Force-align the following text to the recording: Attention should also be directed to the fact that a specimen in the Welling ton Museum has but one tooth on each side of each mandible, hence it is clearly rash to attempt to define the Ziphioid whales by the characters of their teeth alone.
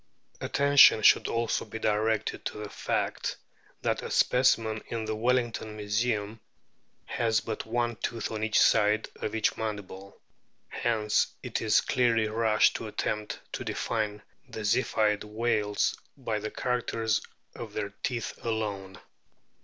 Attention 0.41 1.03
should 1.03 1.27
also 1.27 1.63
be 1.63 1.77
directed 1.77 2.43
to 2.43 2.57
the 2.57 2.71
fact 2.71 3.37
that 3.83 4.01
a 4.01 4.09
specimen 4.09 4.81
in 4.87 5.05
the 5.05 5.15
Welling 5.15 5.51
ton 5.51 5.77
Museum 5.77 6.39
has 7.05 7.39
but 7.41 7.67
one 7.67 7.95
tooth 7.97 8.31
on 8.31 8.43
each 8.43 8.59
side 8.59 9.07
of 9.17 9.35
each 9.35 9.57
mandible, 9.57 10.19
hence 10.69 11.27
it 11.43 11.61
is 11.61 11.81
clearly 11.81 12.27
rash 12.27 12.73
to 12.73 12.87
attempt 12.87 13.41
to 13.53 13.63
define 13.63 14.23
the 14.49 14.61
Ziphioid 14.61 15.23
whales 15.23 15.95
by 16.17 16.39
the 16.39 16.49
characters 16.49 17.21
of 17.53 17.73
their 17.73 17.89
teeth 18.01 18.33
alone. 18.43 18.99